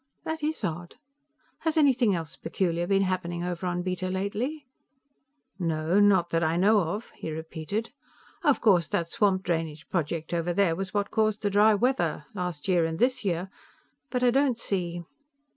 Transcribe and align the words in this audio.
"That 0.23 0.41
is 0.41 0.63
odd. 0.63 0.95
Has 1.59 1.77
anything 1.77 2.15
else 2.15 2.35
peculiar 2.35 2.87
been 2.87 3.03
happening 3.03 3.43
over 3.43 3.67
on 3.67 3.83
Beta 3.83 4.07
lately?" 4.09 4.65
"No. 5.59 5.99
Not 5.99 6.31
that 6.31 6.43
I 6.43 6.57
know 6.57 6.79
of," 6.79 7.11
he 7.11 7.29
repeated. 7.29 7.91
"Of 8.43 8.61
course, 8.61 8.87
that 8.87 9.11
swamp 9.11 9.43
drainage 9.43 9.87
project 9.91 10.33
over 10.33 10.53
there 10.53 10.75
was 10.75 10.91
what 10.91 11.11
caused 11.11 11.43
the 11.43 11.51
dry 11.51 11.75
weather, 11.75 12.25
last 12.33 12.67
year 12.67 12.83
and 12.83 12.97
this 12.97 13.23
year, 13.23 13.51
but 14.09 14.23
I 14.23 14.31
don't 14.31 14.57
see...." 14.57 15.03